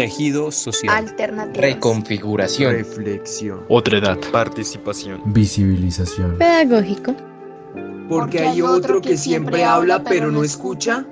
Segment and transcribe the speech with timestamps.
[0.00, 0.96] Tejido social.
[0.96, 1.60] Alternativa.
[1.60, 2.72] Reconfiguración.
[2.72, 3.66] Reflexión.
[3.68, 4.18] Otra edad.
[4.32, 5.20] Participación.
[5.26, 6.38] Visibilización.
[6.38, 7.14] Pedagógico.
[8.08, 11.04] Porque hay otro que siempre habla pero no escucha.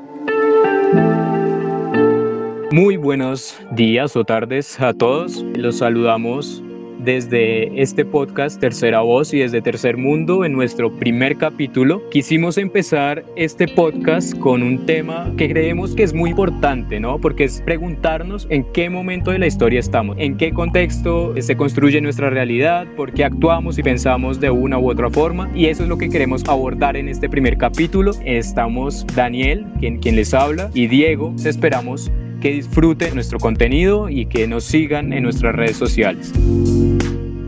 [2.71, 5.45] Muy buenos días o tardes a todos.
[5.55, 6.62] Los saludamos
[6.99, 12.03] desde este podcast Tercera Voz y desde Tercer Mundo en nuestro primer capítulo.
[12.11, 17.19] Quisimos empezar este podcast con un tema que creemos que es muy importante, ¿no?
[17.19, 22.00] Porque es preguntarnos en qué momento de la historia estamos, en qué contexto se construye
[22.00, 25.50] nuestra realidad, por qué actuamos y pensamos de una u otra forma.
[25.55, 28.13] Y eso es lo que queremos abordar en este primer capítulo.
[28.25, 31.35] Estamos Daniel, quien, quien les habla, y Diego.
[31.44, 36.33] Esperamos que disfruten nuestro contenido y que nos sigan en nuestras redes sociales.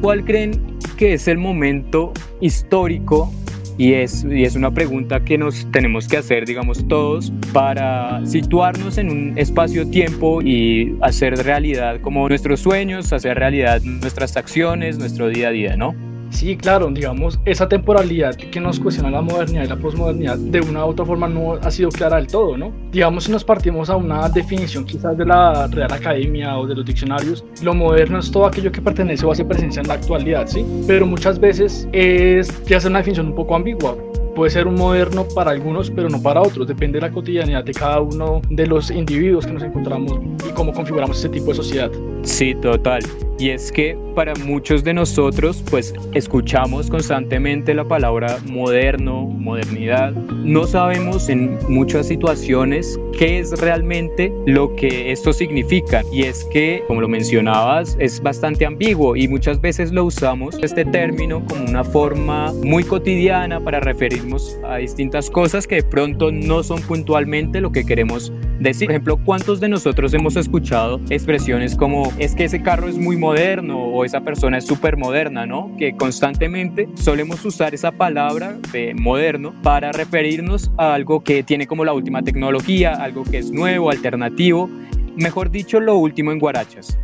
[0.00, 3.30] ¿Cuál creen que es el momento histórico?
[3.76, 8.98] Y es, y es una pregunta que nos tenemos que hacer, digamos, todos para situarnos
[8.98, 15.48] en un espacio-tiempo y hacer realidad como nuestros sueños, hacer realidad nuestras acciones, nuestro día
[15.48, 15.94] a día, ¿no?
[16.30, 20.86] Sí, claro, digamos, esa temporalidad que nos cuestiona la modernidad y la posmodernidad de una
[20.86, 22.72] u otra forma no ha sido clara del todo, ¿no?
[22.92, 26.84] Digamos, si nos partimos a una definición quizás de la Real Academia o de los
[26.84, 30.64] diccionarios, lo moderno es todo aquello que pertenece o hace presencia en la actualidad, ¿sí?
[30.86, 33.96] Pero muchas veces es, ya hace una definición un poco ambigua
[34.34, 36.66] puede ser un moderno para algunos, pero no para otros.
[36.66, 40.72] Depende de la cotidianidad de cada uno de los individuos que nos encontramos y cómo
[40.72, 41.90] configuramos ese tipo de sociedad.
[42.22, 43.02] Sí, total.
[43.40, 50.12] Y es que para muchos de nosotros, pues escuchamos constantemente la palabra moderno, modernidad.
[50.12, 56.02] No sabemos en muchas situaciones qué es realmente lo que esto significa.
[56.12, 60.84] Y es que, como lo mencionabas, es bastante ambiguo y muchas veces lo usamos este
[60.84, 66.62] término como una forma muy cotidiana para referirnos a distintas cosas que de pronto no
[66.62, 68.88] son puntualmente lo que queremos decir.
[68.88, 73.16] Por ejemplo, ¿cuántos de nosotros hemos escuchado expresiones como es que ese carro es muy
[73.16, 75.70] moderno o esa persona es súper moderna, ¿no?
[75.78, 81.84] Que constantemente solemos usar esa palabra de moderno para referirnos a algo que tiene como
[81.84, 84.68] la última tecnología, algo que es nuevo, alternativo,
[85.16, 86.98] mejor dicho, lo último en guarachas.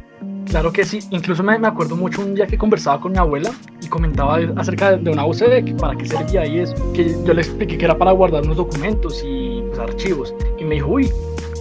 [0.47, 3.51] Claro que sí, incluso me, me, acuerdo mucho un día que conversaba con mi abuela
[3.83, 7.43] y comentaba acerca de, una UCD, que para qué servía y es que yo le
[7.43, 10.35] expliqué que era para guardar unos documentos y archivos.
[10.59, 11.11] Y me dijo, uy,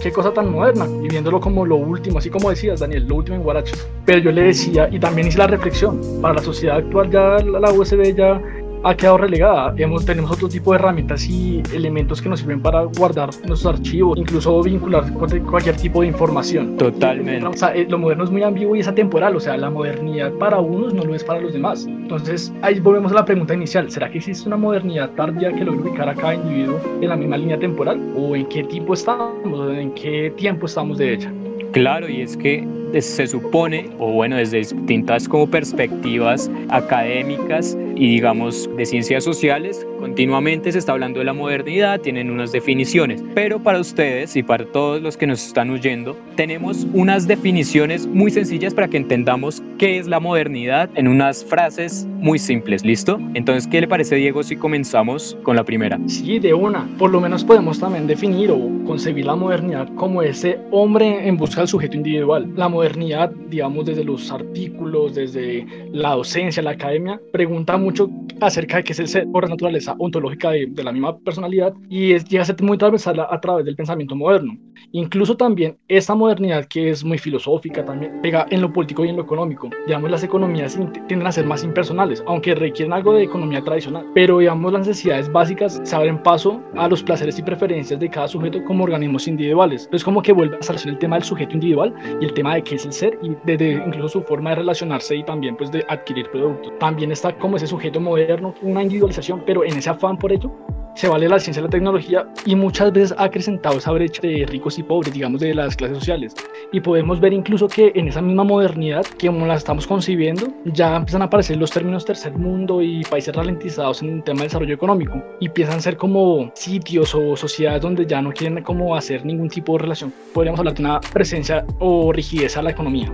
[0.06, 3.36] qué cosa tan moderna, y viéndolo como lo último, así como decías, Daniel, lo último
[3.36, 3.88] en Guarachas.
[4.04, 7.72] Pero yo le decía, y también hice la reflexión, para la sociedad actual ya la
[7.72, 8.40] USB ya
[8.86, 9.74] ha quedado relegada.
[9.76, 14.16] Hemos, tenemos otro tipo de herramientas y elementos que nos sirven para guardar nuestros archivos,
[14.16, 16.76] incluso vincular cualquier tipo de información.
[16.76, 17.44] Totalmente.
[17.44, 20.32] O sea, eh, lo moderno es muy ambiguo y es atemporal, o sea, la modernidad
[20.34, 21.86] para unos no lo es para los demás.
[21.86, 25.82] Entonces, ahí volvemos a la pregunta inicial, ¿será que existe una modernidad tardía que logre
[25.82, 28.00] ubicar a cada individuo en la misma línea temporal?
[28.16, 29.76] ¿O en qué tipo estamos?
[29.76, 31.32] ¿En qué tiempo estamos de ella?
[31.72, 32.66] Claro, y es que
[33.00, 40.70] se supone, o bueno, desde distintas como perspectivas académicas y digamos de ciencias sociales, continuamente
[40.70, 45.00] se está hablando de la modernidad, tienen unas definiciones, pero para ustedes y para todos
[45.02, 50.06] los que nos están oyendo, tenemos unas definiciones muy sencillas para que entendamos qué es
[50.06, 53.18] la modernidad en unas frases muy simples, ¿listo?
[53.34, 55.98] Entonces, ¿qué le parece Diego si comenzamos con la primera?
[56.06, 56.88] Sí, de una.
[56.98, 61.60] Por lo menos podemos también definir o concebir la modernidad como ese hombre en busca
[61.60, 62.52] del sujeto individual.
[62.56, 68.10] La modernidad, digamos, desde los artículos, desde la docencia, la academia, pregunta mucho
[68.40, 72.12] acerca de qué es el ser por naturaleza ontológica de, de la misma personalidad y
[72.12, 74.58] es, llega a ser muy transversal a, a, través del pensamiento moderno.
[74.90, 79.16] Incluso también esta modernidad que es muy filosófica también pega en lo político y en
[79.16, 79.70] lo económico.
[79.86, 80.76] Digamos, las economías
[81.06, 85.30] tienden a ser más impersonales, aunque requieren algo de economía tradicional, pero digamos las necesidades
[85.30, 89.84] básicas se abren paso a los placeres y preferencias de cada sujeto como organismos individuales.
[89.84, 92.62] Entonces como que vuelve a establecer el tema del sujeto individual y el tema de
[92.62, 95.84] qué es el ser y desde incluso su forma de relacionarse y también pues de
[95.88, 96.72] adquirir productos.
[96.80, 100.52] También está como ese sujeto moderno, una individualización, pero en ese afán por ello
[100.96, 104.46] se vale la ciencia y la tecnología y muchas veces ha acrecentado esa brecha de
[104.48, 106.34] ricos y pobres, digamos, de las clases sociales.
[106.72, 111.20] Y podemos ver incluso que en esa misma modernidad, que la estamos concibiendo, ya empiezan
[111.20, 115.22] a aparecer los términos tercer mundo y países ralentizados en el tema de desarrollo económico.
[115.38, 119.50] Y empiezan a ser como sitios o sociedades donde ya no quieren como hacer ningún
[119.50, 120.12] tipo de relación.
[120.32, 123.12] Podríamos hablar de una presencia o rigidez a la economía.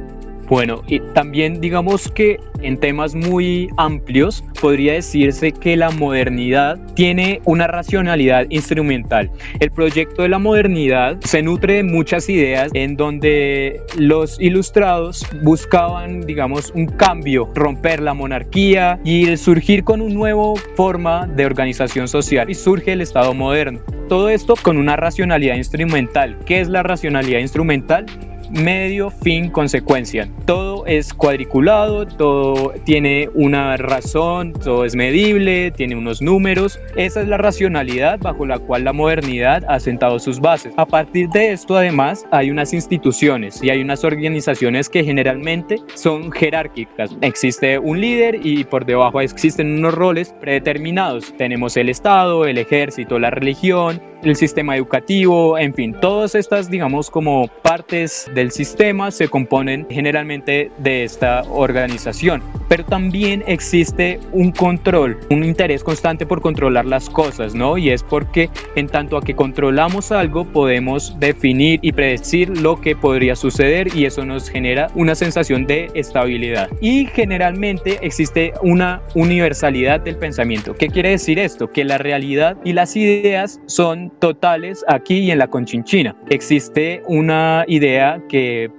[0.49, 7.41] Bueno, y también digamos que en temas muy amplios podría decirse que la modernidad tiene
[7.44, 9.31] una racionalidad instrumental.
[9.61, 16.21] El proyecto de la modernidad se nutre de muchas ideas en donde los ilustrados buscaban,
[16.21, 22.50] digamos, un cambio, romper la monarquía y surgir con una nueva forma de organización social
[22.50, 23.81] y surge el Estado moderno.
[24.09, 26.39] Todo esto con una racionalidad instrumental.
[26.44, 28.06] ¿Qué es la racionalidad instrumental?
[28.53, 30.29] Medio, fin, consecuencia.
[30.47, 36.79] Todo es cuadriculado, todo tiene una razón, todo es medible, tiene unos números.
[36.97, 40.75] Esa es la racionalidad bajo la cual la modernidad ha sentado sus bases.
[40.77, 46.31] A partir de esto, además, hay unas instituciones y hay unas organizaciones que generalmente son
[46.31, 47.17] jerárquicas.
[47.23, 51.33] Existe un líder y por debajo existen unos roles predeterminados.
[51.37, 57.11] Tenemos el Estado, el ejército, la religión, el sistema educativo, en fin, todas estas, digamos,
[57.11, 62.43] como partes del sistema se componen generalmente de esta organización.
[62.69, 67.79] Pero también existe un control, un interés constante por controlar las cosas, ¿no?
[67.79, 72.97] Y es porque en tanto a que controlamos algo, podemos definir y predecir lo que
[72.97, 76.69] podría suceder y eso nos genera una sensación de estabilidad.
[76.81, 80.75] Y generalmente existe una universalidad del pensamiento.
[80.75, 81.71] ¿Qué quiere decir esto?
[81.71, 86.17] Que la realidad y las ideas son totales aquí y en la Conchinchina.
[86.29, 88.21] Existe una idea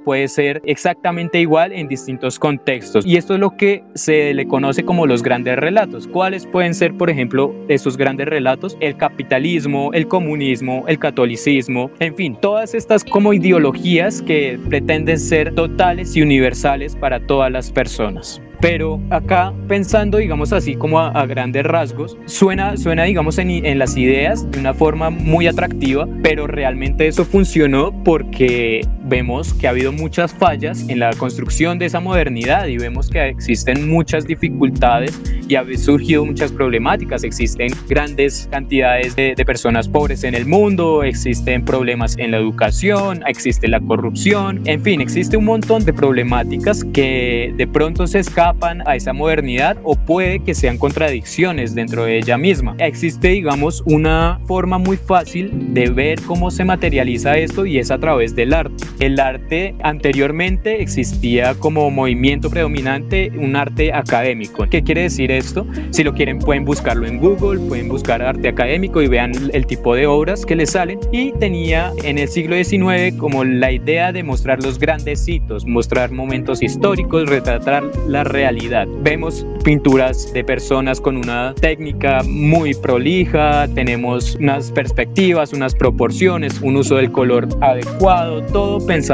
[0.04, 4.84] puede ser exactamente igual en distintos contextos y esto es lo que se le conoce
[4.84, 6.08] como los grandes relatos.
[6.08, 8.78] ¿Cuáles pueden ser, por ejemplo, esos grandes relatos?
[8.80, 15.54] El capitalismo, el comunismo, el catolicismo, en fin, todas estas como ideologías que pretenden ser
[15.54, 18.42] totales y universales para todas las personas.
[18.64, 24.50] Pero acá pensando, digamos así como a, grandes rasgos, suena, suena digamos en, las ideas
[24.52, 30.34] de una forma muy atractiva, pero realmente eso funcionó porque vemos que ha habido muchas
[30.34, 35.20] fallas en la construcción de esa modernidad y vemos que existen muchas dificultades
[35.50, 37.24] y ha surgido muchas problemáticas.
[37.24, 43.24] Existen grandes cantidades de, de personas pobres en el mundo, existen problemas en la educación,
[43.28, 48.88] existe la corrupción, en fin, existe un montón de problemáticas que de pronto se escapan
[48.88, 52.76] a esa modernidad o puede que sean contradicciones dentro de ella misma.
[52.80, 57.98] Existe, digamos, una forma muy fácil de ver cómo se materializa esto y es a
[57.98, 58.86] través del arte.
[59.00, 64.68] El arte anteriormente existía como movimiento predominante un arte académico.
[64.70, 65.66] ¿Qué quiere decir esto?
[65.92, 69.96] Si lo quieren pueden buscarlo en Google, pueden buscar arte académico y vean el tipo
[69.96, 71.00] de obras que les salen.
[71.12, 76.12] Y tenía en el siglo XIX como la idea de mostrar los grandes hitos, mostrar
[76.12, 78.88] momentos históricos, retratar la realidad.
[79.02, 86.76] Vemos pinturas de personas con una técnica muy prolija, tenemos unas perspectivas, unas proporciones, un
[86.76, 89.13] uso del color adecuado, todo pensado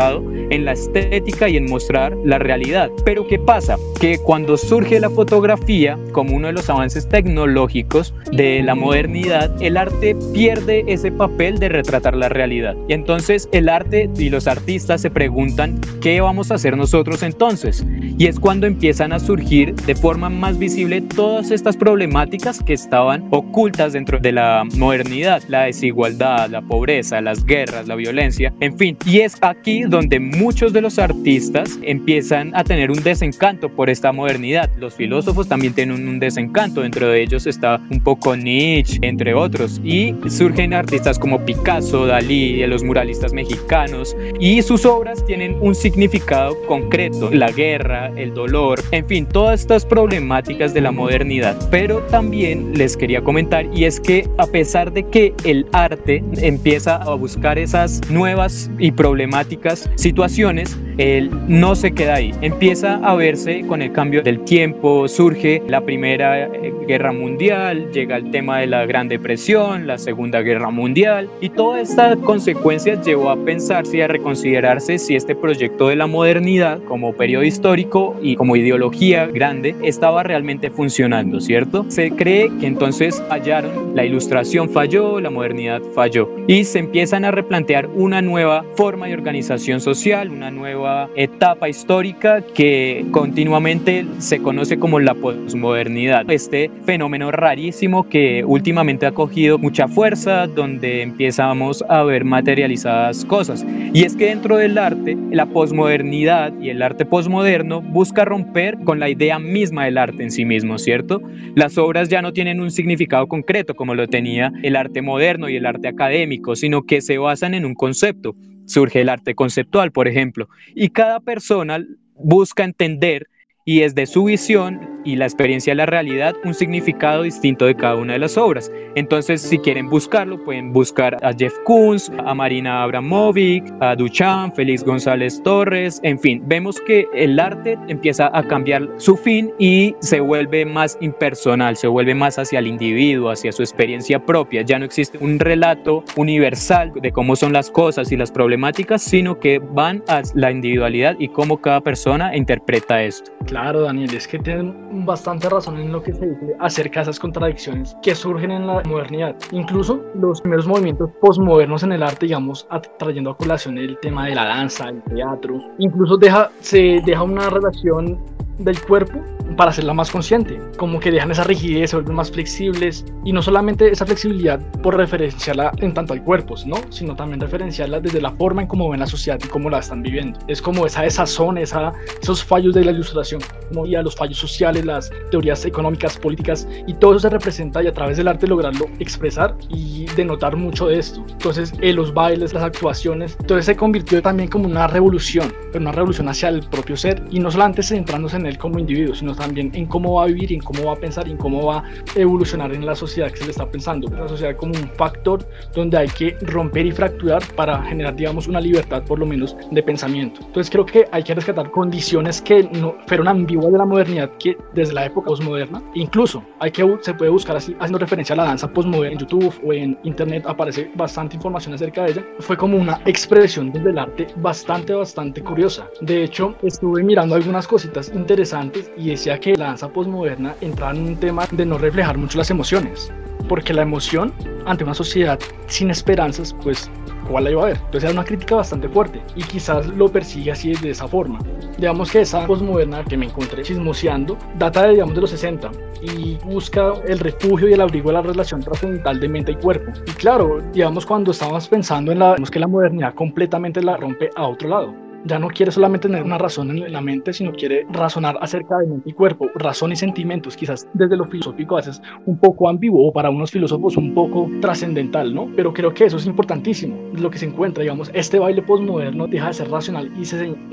[0.49, 2.89] en la estética y en mostrar la realidad.
[3.05, 3.77] Pero ¿qué pasa?
[3.99, 9.77] Que cuando surge la fotografía como uno de los avances tecnológicos de la modernidad, el
[9.77, 12.75] arte pierde ese papel de retratar la realidad.
[12.87, 17.85] Y entonces el arte y los artistas se preguntan, ¿qué vamos a hacer nosotros entonces?
[18.17, 23.27] Y es cuando empiezan a surgir de forma más visible todas estas problemáticas que estaban
[23.31, 28.97] ocultas dentro de la modernidad, la desigualdad, la pobreza, las guerras, la violencia, en fin.
[29.05, 34.11] Y es aquí donde muchos de los artistas empiezan a tener un desencanto por esta
[34.11, 34.69] modernidad.
[34.77, 39.79] Los filósofos también tienen un desencanto, dentro de ellos está un poco Nietzsche, entre otros,
[39.83, 46.55] y surgen artistas como Picasso, Dalí, los muralistas mexicanos, y sus obras tienen un significado
[46.67, 51.57] concreto, la guerra, el dolor, en fin, todas estas problemáticas de la modernidad.
[51.71, 56.97] Pero también les quería comentar, y es que a pesar de que el arte empieza
[56.97, 62.31] a buscar esas nuevas y problemáticas situaciones, él no se queda ahí.
[62.41, 68.17] Empieza a verse con el cambio del tiempo, surge la Primera eh, Guerra Mundial, llega
[68.17, 73.29] el tema de la Gran Depresión, la Segunda Guerra Mundial, y todas estas consecuencias llevó
[73.29, 78.35] a pensarse y a reconsiderarse si este proyecto de la modernidad como periodo histórico y
[78.35, 81.85] como ideología grande estaba realmente funcionando, ¿cierto?
[81.89, 87.31] Se cree que entonces fallaron, la ilustración falló, la modernidad falló, y se empiezan a
[87.31, 94.79] replantear una nueva forma de organización social una nueva etapa histórica que continuamente se conoce
[94.79, 96.29] como la posmodernidad.
[96.31, 103.63] Este fenómeno rarísimo que últimamente ha cogido mucha fuerza, donde empezamos a ver materializadas cosas.
[103.93, 108.99] Y es que dentro del arte, la posmodernidad y el arte posmoderno busca romper con
[108.99, 111.21] la idea misma del arte en sí mismo, ¿cierto?
[111.53, 115.57] Las obras ya no tienen un significado concreto como lo tenía el arte moderno y
[115.57, 118.35] el arte académico, sino que se basan en un concepto
[118.69, 121.83] surge el arte conceptual, por ejemplo, y cada persona
[122.15, 123.27] busca entender
[123.69, 127.97] y desde su visión y la experiencia de la realidad un significado distinto de cada
[127.97, 128.71] una de las obras.
[128.95, 134.83] Entonces, si quieren buscarlo, pueden buscar a Jeff Koons, a Marina Abramovic, a Duchamp, Félix
[134.83, 140.19] González Torres, en fin, vemos que el arte empieza a cambiar su fin y se
[140.19, 144.63] vuelve más impersonal, se vuelve más hacia el individuo, hacia su experiencia propia.
[144.63, 149.39] Ya no existe un relato universal de cómo son las cosas y las problemáticas, sino
[149.39, 153.31] que van a la individualidad y cómo cada persona interpreta esto.
[153.45, 157.19] Claro, Daniel, es que tienen bastante razón en lo que se dice acerca de esas
[157.19, 159.35] contradicciones que surgen en la modernidad.
[159.51, 164.35] Incluso los primeros movimientos postmodernos en el arte, digamos, trayendo a colación el tema de
[164.35, 168.19] la danza, el teatro, incluso deja, se deja una relación
[168.59, 169.19] del cuerpo
[169.55, 173.41] para hacerla más consciente, como que dejan esa rigidez, se vuelven más flexibles y no
[173.41, 176.77] solamente esa flexibilidad por referenciarla en tanto al cuerpo, ¿no?
[176.89, 180.01] sino también referenciarla desde la forma en cómo ven la sociedad y cómo la están
[180.01, 180.39] viviendo.
[180.47, 181.91] Es como esa desazón, esa,
[182.21, 186.67] esos fallos de la ilustración, como y a los fallos sociales, las teorías económicas, políticas
[186.87, 190.87] y todo eso se representa y a través del arte lograrlo expresar y denotar mucho
[190.87, 191.25] de esto.
[191.29, 195.91] Entonces, eh, los bailes, las actuaciones, entonces se convirtió también como una revolución, pero una
[195.91, 199.71] revolución hacia el propio ser y no solamente centrándose en él como individuo, sino también
[199.73, 201.83] en cómo va a vivir, en cómo va a pensar en cómo va a
[202.15, 204.07] evolucionar en la sociedad que se le está pensando.
[204.15, 208.61] La sociedad como un factor donde hay que romper y fracturar para generar, digamos, una
[208.61, 210.41] libertad por lo menos de pensamiento.
[210.45, 214.57] Entonces creo que hay que rescatar condiciones que no fueron ambiguas de la modernidad que
[214.73, 218.45] desde la época postmoderna, incluso hay que se puede buscar así haciendo referencia a la
[218.45, 222.25] danza postmoderna en YouTube o en internet aparece bastante información acerca de ella.
[222.39, 225.87] Fue como una expresión desde el arte bastante bastante curiosa.
[226.01, 231.05] De hecho, estuve mirando algunas cositas interesantes y decía que la danza postmoderna entraba en
[231.05, 233.11] un tema de no reflejar mucho las emociones,
[233.47, 234.33] porque la emoción
[234.65, 236.89] ante una sociedad sin esperanzas, pues,
[237.29, 237.77] ¿cuál la iba a ver?
[237.77, 241.39] Entonces era una crítica bastante fuerte y quizás lo persigue así de esa forma.
[241.77, 245.71] Digamos que esa postmoderna que me encontré chismoseando data de, digamos, de los 60
[246.01, 249.91] y busca el refugio y el abrigo de la relación trascendental de mente y cuerpo.
[250.07, 254.47] Y claro, digamos, cuando estábamos pensando en la, que la modernidad completamente la rompe a
[254.47, 258.37] otro lado ya no quiere solamente tener una razón en la mente, sino quiere razonar
[258.41, 262.37] acerca de mente y cuerpo, razón y sentimientos, quizás desde lo filosófico a veces un
[262.37, 265.49] poco ambiguo para unos filósofos un poco trascendental, ¿no?
[265.55, 269.47] Pero creo que eso es importantísimo, lo que se encuentra, digamos, este baile postmoderno deja
[269.47, 270.23] de ser racional y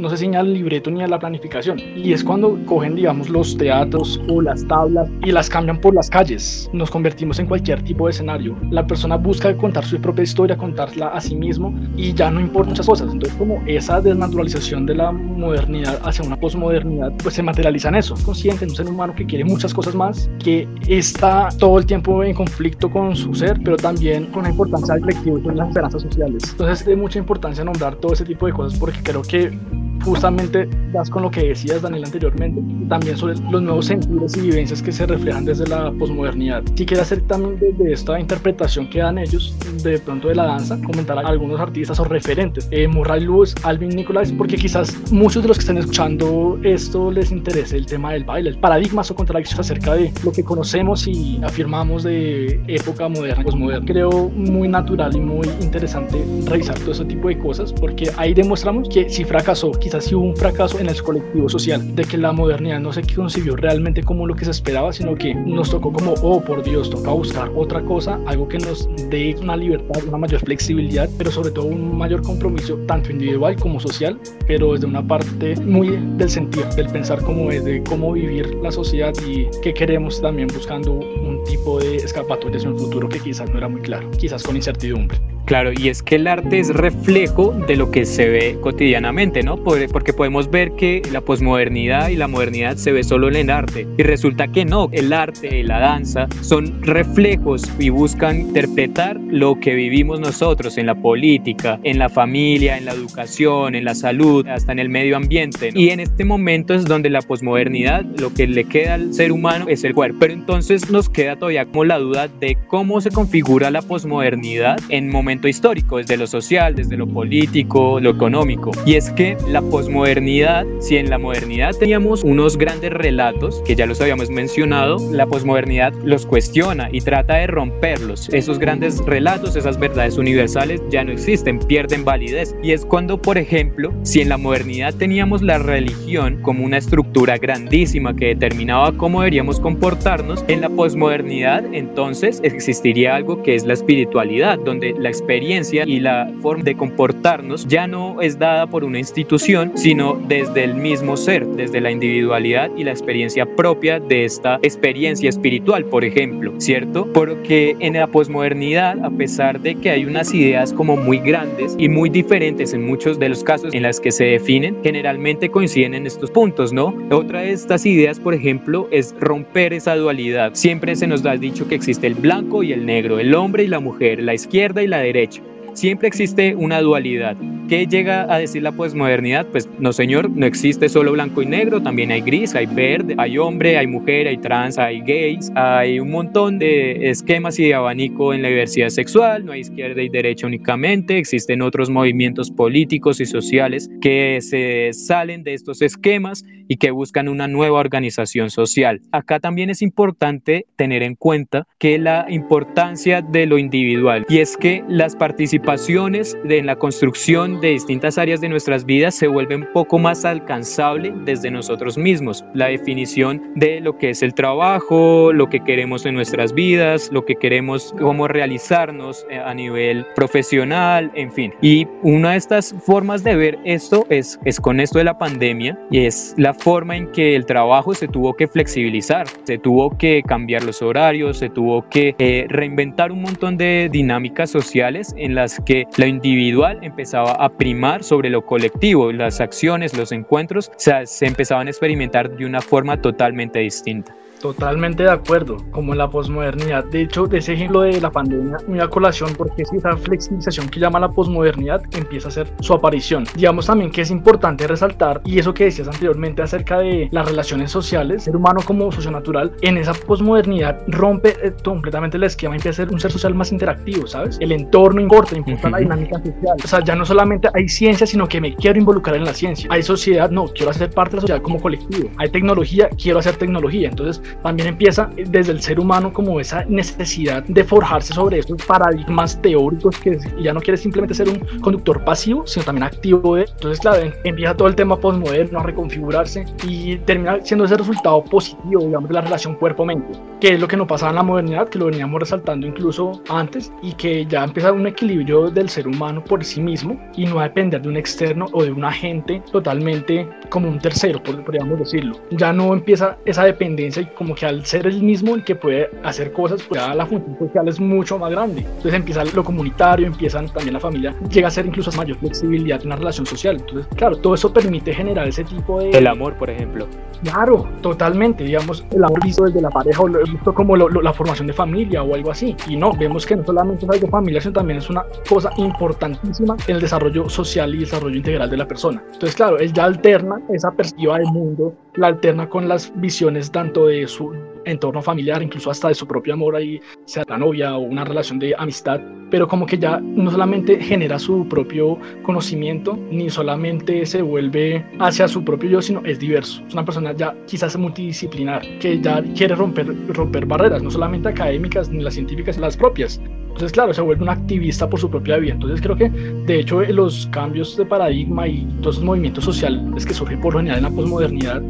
[0.01, 1.79] no se señala el libreto ni a la planificación.
[1.97, 6.11] Y es cuando cogen, digamos, los teatros o las tablas y las cambian por las
[6.11, 6.71] calles.
[6.73, 8.57] Nos convertimos en cualquier tipo de escenario.
[8.71, 12.71] La persona busca contar su propia historia, contarla a sí mismo y ya no importa
[12.71, 13.13] muchas cosas.
[13.13, 18.15] Entonces, como esa desnaturalización de la modernidad hacia una posmodernidad, pues se materializa en eso.
[18.25, 22.23] Consciente, en un ser humano que quiere muchas cosas más, que está todo el tiempo
[22.23, 25.69] en conflicto con su ser, pero también con la importancia del colectivo y con las
[25.69, 26.43] esperanzas sociales.
[26.51, 29.59] Entonces, es de mucha importancia nombrar todo ese tipo de cosas porque creo que
[30.07, 34.81] justamente das con lo que decías Daniel anteriormente, también sobre los nuevos sentidos y vivencias
[34.81, 36.63] que se reflejan desde la posmodernidad.
[36.77, 40.79] Si quiere hacer también desde esta interpretación que dan ellos de pronto de la danza,
[40.87, 45.49] comentar a algunos artistas o referentes, eh, Murray Lewis, Alvin Nicolás, porque quizás muchos de
[45.49, 49.67] los que estén escuchando esto les interese el tema del baile, el paradigmas o contradicciones
[49.67, 53.87] acerca de lo que conocemos y afirmamos de época moderna, posmoderna.
[53.87, 58.89] Creo muy natural y muy interesante revisar todo ese tipo de cosas porque ahí demostramos
[58.89, 62.33] que si fracasó, quizás si hubo un fracaso en el colectivo social, de que la
[62.33, 66.15] modernidad no se concibió realmente como lo que se esperaba, sino que nos tocó como,
[66.23, 70.41] oh, por Dios, toca buscar otra cosa, algo que nos dé una libertad, una mayor
[70.41, 75.57] flexibilidad, pero sobre todo un mayor compromiso, tanto individual como social, pero desde una parte
[75.61, 80.21] muy del sentir, del pensar como es, de cómo vivir la sociedad y qué queremos
[80.21, 84.11] también buscando un tipo de escapatorias en un futuro que quizás no era muy claro,
[84.13, 85.19] quizás con incertidumbre.
[85.47, 89.57] Claro, y es que el arte es reflejo de lo que se ve cotidianamente, ¿no?
[89.57, 93.87] Porque podemos ver que la posmodernidad y la modernidad se ve solo en el arte.
[93.97, 99.61] Y resulta que no, el arte y la danza son reflejos y buscan interpretar lo
[99.61, 104.45] que vivimos nosotros en la política, en la familia, en la educación, en la salud,
[104.49, 105.71] hasta en el medio ambiente.
[105.75, 109.67] Y en este momento es donde la posmodernidad, lo que le queda al ser humano
[109.69, 110.17] es el cuerpo.
[110.19, 115.09] Pero entonces nos queda todavía como la duda de cómo se configura la posmodernidad en
[115.09, 118.71] momentos histórico, desde lo social, desde lo político, lo económico.
[118.85, 123.87] Y es que la posmodernidad, si en la modernidad teníamos unos grandes relatos, que ya
[123.87, 128.29] los habíamos mencionado, la posmodernidad los cuestiona y trata de romperlos.
[128.31, 132.55] Esos grandes relatos, esas verdades universales ya no existen, pierden validez.
[132.63, 137.39] Y es cuando, por ejemplo, si en la modernidad teníamos la religión como una estructura
[137.39, 143.75] grandísima que determinaba cómo deberíamos comportarnos, en la posmodernidad entonces existiría algo que es la
[143.75, 149.01] espiritualidad, donde la experiencia y la forma de comportarnos ya no es dada por una
[149.01, 154.61] institución, sino desde el mismo ser, desde la individualidad y la experiencia propia de esta
[154.63, 157.13] experiencia espiritual, por ejemplo, ¿cierto?
[157.13, 161.89] Porque en la posmodernidad, a pesar de que hay unas ideas como muy grandes y
[161.89, 166.07] muy diferentes en muchos de los casos en las que se definen, generalmente coinciden en
[166.07, 166.95] estos puntos, ¿no?
[167.11, 170.53] Otra de estas ideas, por ejemplo, es romper esa dualidad.
[170.55, 173.67] Siempre se nos ha dicho que existe el blanco y el negro, el hombre y
[173.67, 175.16] la mujer, la izquierda y la derecha.
[175.17, 175.41] речь.
[175.77, 177.37] Siempre existe una dualidad.
[177.69, 179.45] ¿Qué llega a decir la posmodernidad?
[179.49, 183.37] Pues no, señor, no existe solo blanco y negro, también hay gris, hay verde, hay
[183.37, 188.33] hombre, hay mujer, hay trans, hay gays, hay un montón de esquemas y de abanico
[188.33, 193.27] en la diversidad sexual, no hay izquierda y derecha únicamente, existen otros movimientos políticos y
[193.27, 199.03] sociales que se salen de estos esquemas y que buscan una nueva organización social.
[199.13, 204.57] Acá también es importante tener en cuenta que la importancia de lo individual y es
[204.57, 209.57] que las participaciones de, en la construcción de distintas áreas de nuestras vidas se vuelve
[209.57, 212.45] un poco más alcanzable desde nosotros mismos.
[212.55, 217.25] La definición de lo que es el trabajo, lo que queremos en nuestras vidas, lo
[217.25, 221.53] que queremos, cómo realizarnos eh, a nivel profesional, en fin.
[221.61, 225.77] Y una de estas formas de ver esto es, es con esto de la pandemia
[225.91, 230.23] y es la forma en que el trabajo se tuvo que flexibilizar, se tuvo que
[230.23, 235.56] cambiar los horarios, se tuvo que eh, reinventar un montón de dinámicas sociales en las
[235.65, 241.67] que lo individual empezaba a primar sobre lo colectivo, las acciones, los encuentros, se empezaban
[241.67, 244.15] a experimentar de una forma totalmente distinta.
[244.53, 246.85] Totalmente de acuerdo, como en la posmodernidad.
[246.85, 250.81] De hecho, de ese ejemplo de la pandemia, una colación porque es esa flexibilización que
[250.81, 253.25] llama la posmodernidad empieza a hacer su aparición.
[253.35, 257.71] Digamos también que es importante resaltar, y eso que decías anteriormente acerca de las relaciones
[257.71, 262.83] sociales, ser humano como socio-natural, en esa posmodernidad rompe eh, completamente el esquema y empieza
[262.83, 264.39] a ser un ser social más interactivo, ¿sabes?
[264.41, 266.57] El entorno importa, importa la dinámica social.
[266.65, 269.69] O sea, ya no solamente hay ciencia, sino que me quiero involucrar en la ciencia.
[269.73, 272.09] Hay sociedad, no, quiero hacer parte de la sociedad como colectivo.
[272.19, 273.89] Hay tecnología, quiero hacer tecnología.
[273.89, 279.41] Entonces, también empieza desde el ser humano como esa necesidad de forjarse sobre estos paradigmas
[279.43, 283.43] teóricos que ya no quiere simplemente ser un conductor pasivo, sino también activo de.
[283.43, 288.83] Entonces, claro, empieza todo el tema postmoderno a reconfigurarse y termina siendo ese resultado positivo,
[288.85, 291.79] digamos, de la relación cuerpo-mente, que es lo que no pasaba en la modernidad, que
[291.79, 296.45] lo veníamos resaltando incluso antes, y que ya empieza un equilibrio del ser humano por
[296.45, 300.69] sí mismo y no a depender de un externo o de un agente totalmente como
[300.69, 302.17] un tercero, podríamos decirlo.
[302.31, 305.91] Ya no empieza esa dependencia y como que al ser el mismo el que puede
[306.03, 308.61] hacer cosas, pues ya la función social es mucho más grande.
[308.61, 312.89] Entonces empieza lo comunitario, empiezan también la familia, llega a ser incluso mayor flexibilidad en
[312.89, 313.57] una relación social.
[313.61, 315.91] Entonces, claro, todo eso permite generar ese tipo de...
[315.91, 316.87] El amor, por ejemplo.
[317.23, 321.53] Claro, totalmente, digamos, el amor visto desde la pareja o visto como la formación de
[321.53, 322.57] familia o algo así.
[322.69, 326.57] Y no, vemos que no solamente es algo familiar, sino también es una cosa importantísima
[326.67, 329.03] en el desarrollo social y desarrollo integral de la persona.
[329.13, 333.87] Entonces, claro, él ya alterna esa perspectiva del mundo, la alterna con las visiones tanto
[333.87, 334.35] de su
[334.67, 338.39] entorno familiar, incluso hasta de su propio amor ahí, sea la novia o una relación
[338.39, 339.01] de amistad,
[339.31, 345.27] pero como que ya no solamente genera su propio conocimiento, ni solamente se vuelve hacia
[345.29, 346.63] su propio yo, sino es diverso.
[346.67, 351.89] Es una persona ya quizás multidisciplinar, que ya quiere romper, romper barreras, no solamente académicas
[351.89, 353.21] ni las científicas, las propias.
[353.57, 355.55] Entonces, claro, se vuelve un activista por su propia vida.
[355.55, 360.13] Entonces, creo que, de hecho, los cambios de paradigma y todos esos movimientos sociales que
[360.13, 361.63] surgen por lo general en la posmodernidad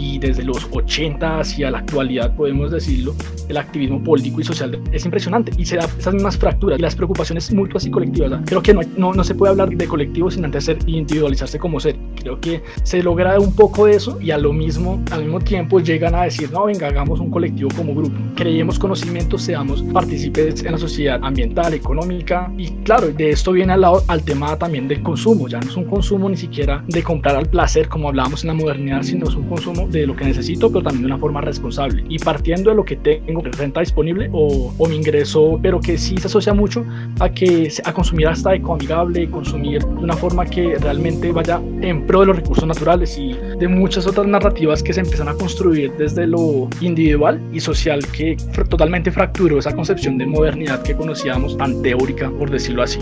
[0.00, 3.14] y desde los 80 hacia la actualidad, podemos decirlo,
[3.48, 6.96] el activismo político y social es impresionante y se da esas mismas fracturas y las
[6.96, 8.40] preocupaciones mutuas y colectivas.
[8.46, 11.80] Creo que no, no, no, se puede hablar de colectivo sin antes ser individualizarse como
[11.80, 11.96] ser.
[12.16, 15.80] Creo que se logra un poco de eso y a lo mismo, al mismo tiempo
[15.80, 20.72] llegan a decir, no, venga, hagamos un colectivo como grupo, creemos conocimiento, seamos partícipes en
[20.72, 25.02] la sociedad ambiental, económica y claro, de esto viene al, lado, al tema también del
[25.02, 28.48] consumo, ya no es un consumo ni siquiera de comprar al placer como hablábamos en
[28.48, 31.40] la modernidad, sino es un consumo de lo que necesito, pero también de una forma
[31.40, 32.04] responsable.
[32.08, 36.16] Y partiendo de lo que tengo renta disponible o, o mi ingreso, pero que sí
[36.18, 36.84] se asocia mucho
[37.18, 42.20] a que a consumir hasta ecoamigable, consumir de una forma que realmente vaya en pro
[42.20, 46.26] de los recursos naturales y de muchas otras narrativas que se empiezan a construir desde
[46.26, 48.36] lo individual y social que
[48.68, 52.98] totalmente fracturó esa concepción de modernidad que conocíamos tan teórica, por decirlo así.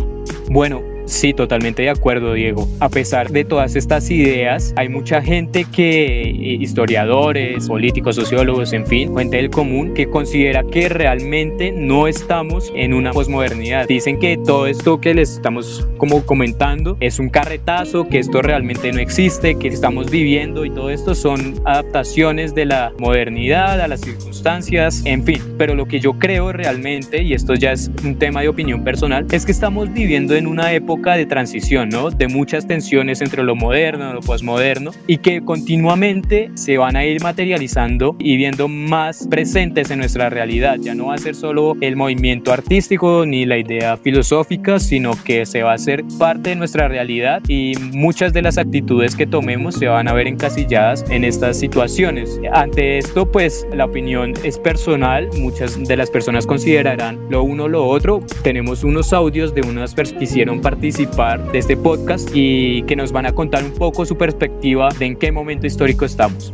[0.50, 2.68] Bueno, Sí, totalmente de acuerdo, Diego.
[2.80, 8.86] A pesar de todas estas ideas, hay mucha gente que, eh, historiadores, políticos, sociólogos, en
[8.86, 13.88] fin, gente del común, que considera que realmente no estamos en una posmodernidad.
[13.88, 18.92] Dicen que todo esto que les estamos como comentando es un carretazo, que esto realmente
[18.92, 24.02] no existe, que estamos viviendo y todo esto son adaptaciones de la modernidad a las
[24.02, 25.40] circunstancias, en fin.
[25.56, 29.26] Pero lo que yo creo realmente, y esto ya es un tema de opinión personal,
[29.32, 32.10] es que estamos viviendo en una época de transición, ¿no?
[32.10, 37.22] De muchas tensiones entre lo moderno lo posmoderno y que continuamente se van a ir
[37.22, 40.76] materializando y viendo más presentes en nuestra realidad.
[40.80, 45.46] Ya no va a ser solo el movimiento artístico ni la idea filosófica, sino que
[45.46, 49.76] se va a hacer parte de nuestra realidad y muchas de las actitudes que tomemos
[49.76, 52.40] se van a ver encasilladas en estas situaciones.
[52.52, 57.68] Ante esto, pues la opinión es personal, muchas de las personas considerarán lo uno o
[57.68, 58.20] lo otro.
[58.42, 62.96] Tenemos unos audios de unas personas que hicieron participar participar de este podcast y que
[62.96, 66.50] nos van a contar un poco su perspectiva de en qué momento histórico estamos.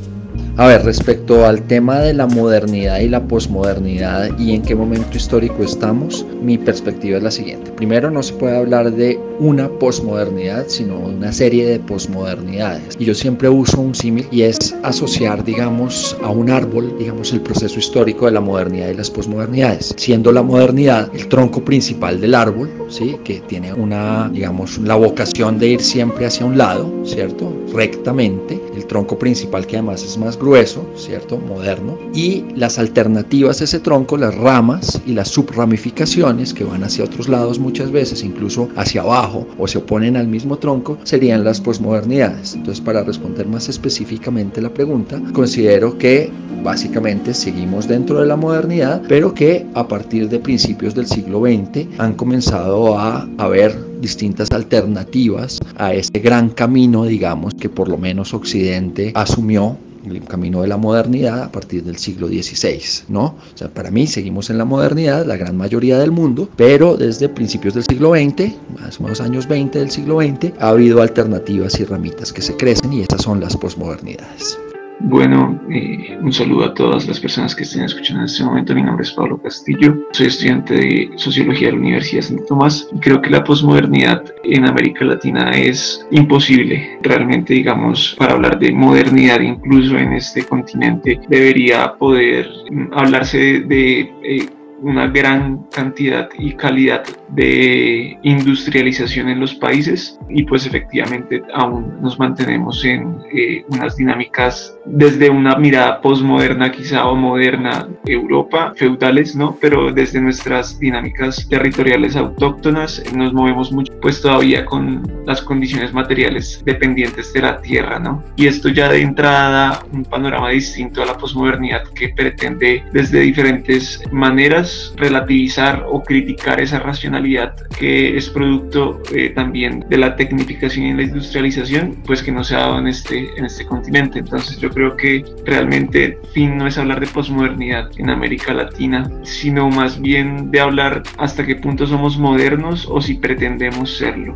[0.57, 5.17] A ver, respecto al tema de la modernidad y la posmodernidad y en qué momento
[5.17, 7.73] histórico estamos, mi perspectiva es la siguiente.
[7.73, 12.95] Primero, no se puede hablar de una posmodernidad, sino una serie de posmodernidades.
[13.01, 17.41] Y yo siempre uso un símil y es asociar, digamos, a un árbol, digamos, el
[17.41, 22.33] proceso histórico de la modernidad y las posmodernidades, siendo la modernidad el tronco principal del
[22.33, 23.17] árbol, ¿sí?
[23.25, 27.53] Que tiene una, digamos, la vocación de ir siempre hacia un lado, ¿cierto?
[27.73, 31.39] Rectamente, el tronco principal que además es más grueso, ¿cierto?
[31.39, 31.99] Moderno.
[32.15, 37.29] Y las alternativas a ese tronco, las ramas y las subramificaciones que van hacia otros
[37.29, 42.55] lados muchas veces, incluso hacia abajo o se oponen al mismo tronco, serían las posmodernidades.
[42.55, 46.31] Entonces, para responder más específicamente la pregunta, considero que
[46.63, 51.87] básicamente seguimos dentro de la modernidad, pero que a partir de principios del siglo XX
[51.99, 58.35] han comenzado a haber distintas alternativas a ese gran camino, digamos, que por lo menos
[58.35, 63.25] Occidente asumió el camino de la modernidad a partir del siglo XVI, ¿no?
[63.25, 67.29] O sea, para mí seguimos en la modernidad, la gran mayoría del mundo, pero desde
[67.29, 71.79] principios del siglo XX, más o menos años 20 del siglo XX, ha habido alternativas
[71.81, 74.59] y ramitas que se crecen y esas son las posmodernidades.
[75.01, 78.75] Bueno, eh, un saludo a todas las personas que estén escuchando en este momento.
[78.75, 82.89] Mi nombre es Pablo Castillo, soy estudiante de Sociología de la Universidad de Santo Tomás.
[83.01, 86.99] Creo que la posmodernidad en América Latina es imposible.
[87.03, 92.49] Realmente, digamos, para hablar de modernidad incluso en este continente, debería poder
[92.93, 94.49] hablarse de, de eh,
[94.81, 102.19] una gran cantidad y calidad de industrialización en los países y pues efectivamente aún nos
[102.19, 109.57] mantenemos en eh, unas dinámicas desde una mirada postmoderna quizá o moderna Europa, feudales, ¿no?
[109.61, 116.63] Pero desde nuestras dinámicas territoriales autóctonas nos movemos mucho pues todavía con las condiciones materiales
[116.65, 118.23] dependientes de la tierra, ¿no?
[118.37, 124.03] Y esto ya de entrada un panorama distinto a la posmodernidad que pretende desde diferentes
[124.13, 130.95] maneras relativizar o criticar esa racionalidad que es producto eh, también de la tecnificación y
[130.95, 134.19] la industrialización, pues que no se ha dado en este, en este continente.
[134.19, 139.69] Entonces yo creo que realmente fin no es hablar de posmodernidad en América Latina, sino
[139.69, 144.35] más bien de hablar hasta qué punto somos modernos o si pretendemos serlo.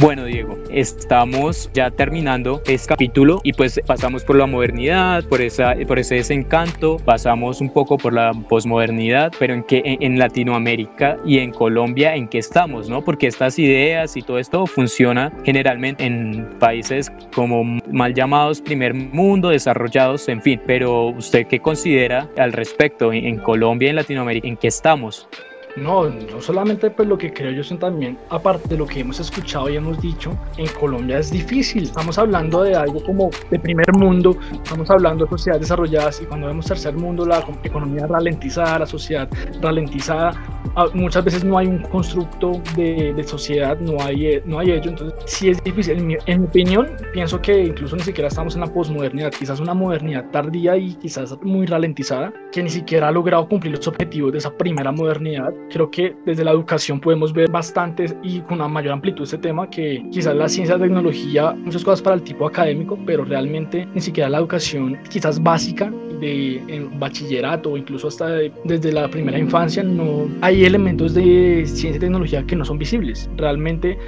[0.00, 5.74] Bueno, Diego, estamos ya terminando este capítulo y pues pasamos por la modernidad, por, esa,
[5.88, 11.40] por ese desencanto, pasamos un poco por la posmodernidad, pero en, que, en, Latinoamérica y
[11.40, 12.88] en Colombia, ¿en qué estamos?
[12.88, 13.02] ¿no?
[13.02, 19.48] Porque estas ideas y todo esto funciona generalmente en países como mal llamados primer mundo,
[19.48, 24.46] desarrollados, en fin, pero ¿usted qué considera al respecto en, en Colombia y en Latinoamérica?
[24.46, 25.28] ¿En qué estamos?
[25.76, 29.20] No, no solamente pues lo que creo yo, sino también, aparte de lo que hemos
[29.20, 31.84] escuchado y hemos dicho, en Colombia es difícil.
[31.84, 36.46] Estamos hablando de algo como de primer mundo, estamos hablando de sociedades desarrolladas y cuando
[36.46, 39.28] vemos tercer mundo, la economía ralentizada, la sociedad
[39.60, 40.32] ralentizada,
[40.74, 44.90] ah, muchas veces no hay un constructo de, sociedad, no hay, eh, no hay ello,
[44.90, 45.98] entonces sí es difícil.
[45.98, 49.60] En mi, en mi opinión, pienso que incluso ni siquiera estamos en la posmodernidad, quizás
[49.60, 54.32] una modernidad tardía y quizás muy ralentizada, que ni siquiera ha logrado cumplir los objetivos
[54.32, 58.68] de esa primera modernidad creo que desde la educación podemos ver bastante y con una
[58.68, 62.46] mayor amplitud este tema que quizás la ciencia, la tecnología, muchas cosas para el tipo
[62.46, 68.28] académico, pero realmente ni siquiera la educación quizás básica de en bachillerato o incluso hasta
[68.64, 73.28] desde la primera infancia, no hay elementos de ciencia y tecnología que no son visibles.
[73.36, 73.98] Realmente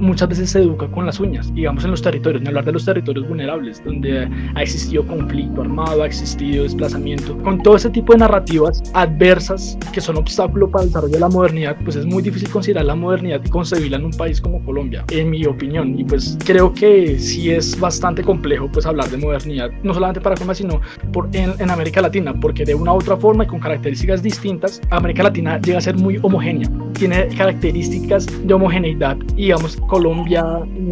[0.00, 2.84] muchas veces se educa con las uñas, digamos en los territorios, ni hablar de los
[2.84, 7.36] territorios vulnerables, donde ha existido conflicto armado, ha existido desplazamiento.
[7.38, 11.28] Con todo ese tipo de narrativas adversas que son obstáculo para el desarrollo de la
[11.28, 15.04] modernidad, pues es muy difícil considerar la modernidad y concebirla en un país como Colombia,
[15.10, 15.98] en mi opinión.
[15.98, 20.36] Y pues creo que sí es bastante complejo pues hablar de modernidad, no solamente para
[20.36, 20.80] Colombia, sino
[21.12, 24.80] por, en, en América Latina, porque de una u otra forma y con características distintas,
[24.90, 30.44] América Latina llega a ser muy homogénea, tiene características de homogeneidad y digamos Colombia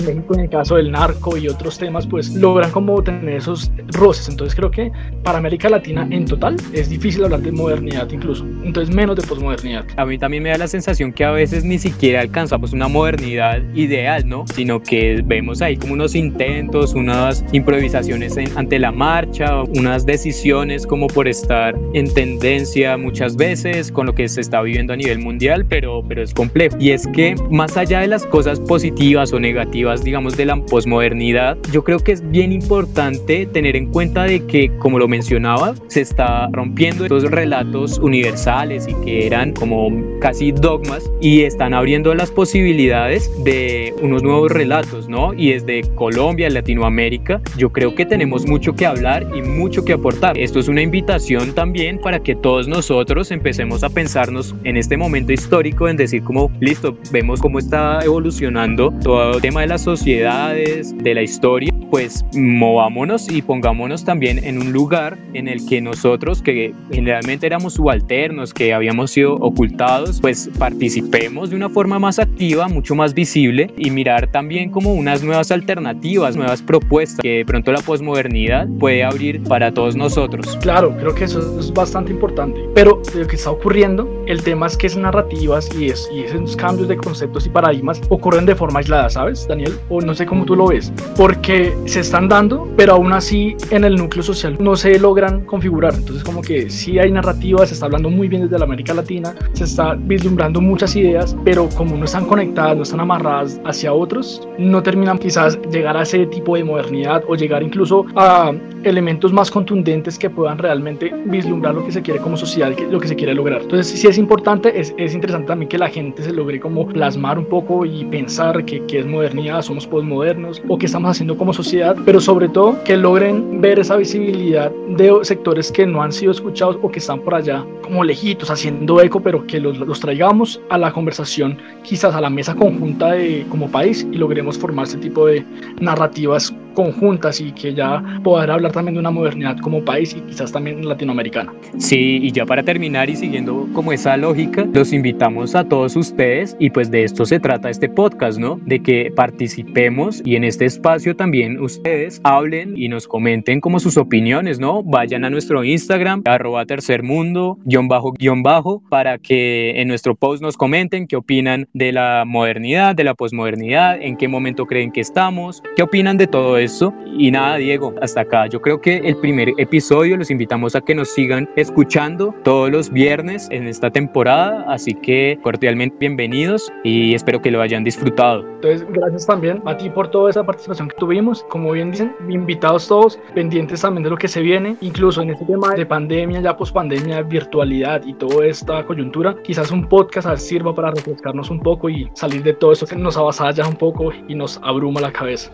[0.07, 4.29] México en el caso del narco y otros temas pues logran como tener esos roces,
[4.29, 4.91] entonces creo que
[5.23, 9.85] para América Latina en total es difícil hablar de modernidad incluso, entonces menos de posmodernidad.
[9.97, 13.63] A mí también me da la sensación que a veces ni siquiera alcanzamos una modernidad
[13.75, 14.45] ideal, ¿no?
[14.55, 20.50] Sino que vemos ahí como unos intentos, unas improvisaciones ante la marcha, unas decisiones
[20.89, 25.21] como por estar en tendencia muchas veces con lo que se está viviendo a nivel
[25.21, 26.77] mundial, pero, pero es complejo.
[26.81, 31.57] Y es que más allá de las cosas positivas o negativas, digamos, de la posmodernidad,
[31.71, 36.01] yo creo que es bien importante tener en cuenta de que, como lo mencionaba, se
[36.01, 39.89] está rompiendo estos relatos universales y que eran como
[40.21, 45.33] casi dogmas y están abriendo las posibilidades de unos nuevos relatos, ¿no?
[45.33, 50.40] Y desde Colombia, Latinoamérica, yo creo que tenemos mucho que hablar y mucho que aportar.
[50.41, 55.35] Esto es una invitación también para que todos nosotros empecemos a pensarnos en este momento
[55.35, 60.97] histórico en decir como, listo, vemos cómo está evolucionando todo el tema de las sociedades,
[60.97, 66.41] de la historia pues movámonos y pongámonos también en un lugar en el que nosotros,
[66.41, 72.69] que generalmente éramos subalternos, que habíamos sido ocultados, pues participemos de una forma más activa,
[72.69, 77.73] mucho más visible y mirar también como unas nuevas alternativas, nuevas propuestas que de pronto
[77.73, 80.30] la posmodernidad puede abrir para todos nosotros.
[80.61, 84.77] Claro, creo que eso es bastante importante, pero lo que está ocurriendo, el tema es
[84.77, 88.79] que esas narrativas y, es, y esos cambios de conceptos y paradigmas ocurren de forma
[88.81, 89.73] aislada, ¿sabes, Daniel?
[89.89, 93.85] O no sé cómo tú lo ves, porque se están dando, pero aún así en
[93.85, 95.95] el núcleo social no se logran configurar.
[95.95, 99.35] Entonces como que sí hay narrativas, se está hablando muy bien desde la América Latina,
[99.53, 104.47] se está vislumbrando muchas ideas, pero como no están conectadas, no están amarradas hacia otros,
[104.59, 108.53] no terminan quizás llegar a ese tipo de modernidad o llegar incluso a
[108.85, 113.09] elementos más contundentes que puedan realmente vislumbrar lo que se quiere como sociedad, lo que
[113.09, 113.63] se quiere lograr.
[113.63, 117.37] Entonces sí es importante, es, es interesante también que la gente se logre como plasmar
[117.41, 121.53] un poco y pensar que, que es modernidad, somos postmodernos o que estamos haciendo como
[121.53, 126.33] sociedad pero sobre todo que logren ver esa visibilidad de sectores que no han sido
[126.33, 130.61] escuchados o que están por allá como lejitos, haciendo eco, pero que los, los traigamos
[130.69, 134.99] a la conversación, quizás a la mesa conjunta de, como país y logremos formar ese
[134.99, 135.45] tipo de
[135.81, 140.53] narrativas conjuntas y que ya poder hablar también de una modernidad como país y quizás
[140.53, 141.53] también latinoamericana.
[141.79, 146.57] Sí, y ya para terminar y siguiendo como esa lógica, los invitamos a todos ustedes
[146.59, 148.61] y pues de esto se trata este podcast, ¿no?
[148.65, 153.97] De que participemos y en este espacio también ustedes hablen y nos comenten como sus
[153.97, 154.83] opiniones, ¿no?
[154.83, 160.43] Vayan a nuestro Instagram, arroba tercermundo, guion bajo, guion bajo, para que en nuestro post
[160.43, 165.01] nos comenten qué opinan de la modernidad, de la posmodernidad, en qué momento creen que
[165.01, 166.95] estamos, qué opinan de todo eso.
[167.19, 168.47] Y nada, Diego, hasta acá.
[168.47, 172.91] Yo creo que el primer episodio los invitamos a que nos sigan escuchando todos los
[172.91, 178.45] viernes en esta temporada, así que cordialmente bienvenidos y espero que lo hayan disfrutado.
[178.55, 181.45] Entonces, gracias también a ti por toda esa participación que tuvimos.
[181.45, 185.45] Como bien dicen, invitados todos, pendientes también de lo que se viene, incluso en este
[185.45, 190.75] tema de pandemia, ya post pandemia, virtualidad y toda esta coyuntura, quizás un podcast sirva
[190.75, 194.35] para refrescarnos un poco y salir de todo eso que nos avasalla un poco y
[194.35, 195.51] nos abruma la cabeza.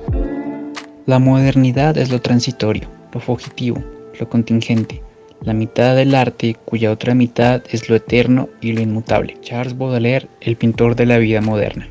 [1.06, 3.80] La modernidad es lo transitorio, lo fugitivo,
[4.18, 5.02] lo contingente,
[5.40, 9.36] la mitad del arte cuya otra mitad es lo eterno y lo inmutable.
[9.40, 11.86] Charles Baudelaire, el pintor de la vida moderna.